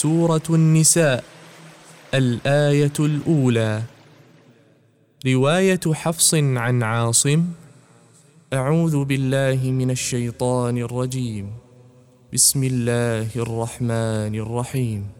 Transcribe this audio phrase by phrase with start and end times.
[0.00, 1.24] سورة النساء
[2.14, 3.82] الآية الأولى.
[5.26, 7.44] رواية حفص عن عاصم
[8.52, 11.52] أعوذ بالله من الشيطان الرجيم.
[12.32, 15.19] بسم الله الرحمن الرحيم.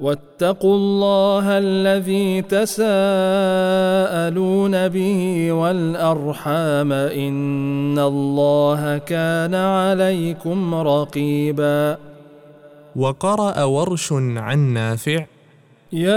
[0.00, 2.88] واتقوا الله الذي تساءلون
[4.88, 11.96] به والأرحام إن الله كان عليكم رقيبا.
[12.96, 15.24] وقرأ ورش عن نافع.
[15.92, 16.16] يا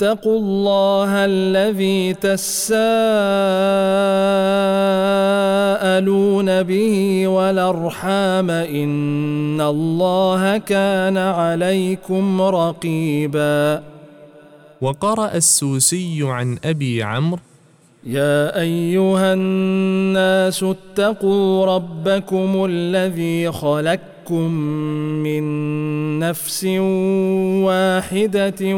[0.00, 2.72] واتقوا الله الذي تساءلون
[6.62, 13.82] به والأرحام إن الله كان عليكم رقيبا.
[14.80, 17.40] وقرأ السوسي عن أبي عمرو
[18.06, 23.50] يا أيها الناس اتقوا ربكم الذي
[24.20, 24.52] خلقكم
[25.22, 26.64] من نفس
[27.64, 28.76] واحدة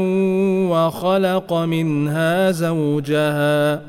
[0.71, 3.81] وخلق منها زوجها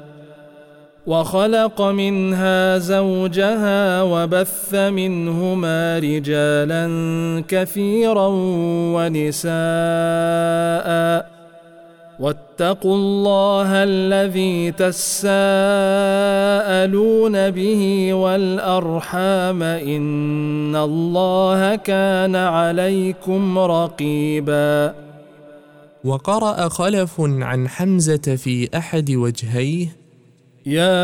[1.07, 6.86] وخلق منها زوجها وبث منهما رجالا
[7.47, 8.30] كثيرا
[8.95, 9.53] ونساء.
[12.23, 15.36] واتقوا الله الذي تساءلون
[17.52, 24.94] به والأرحام إن الله كان عليكم رقيبا.
[26.04, 29.88] وقرأ خلف عن حمزة في أحد وجهيه
[30.66, 31.04] يا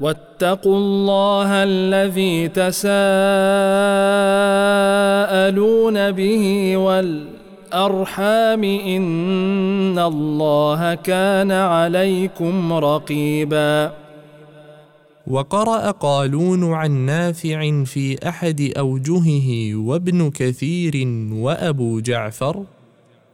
[0.00, 2.86] واتقوا الله الذي تساءلون
[6.10, 13.92] به والأرحام إن الله كان عليكم رقيبا.
[15.26, 22.64] وقرأ قالون عن نافع في أحد أوجهه وابن كثير وأبو جعفر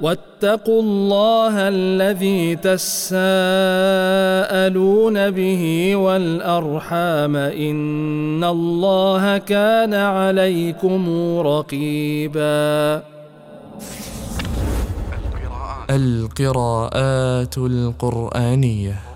[0.00, 3.16] واتقوا الله الذي تساءلون
[5.30, 11.02] به والأرحام إن الله كان عليكم
[11.38, 13.02] رقيبا.
[15.90, 19.15] القراءات القرآنية.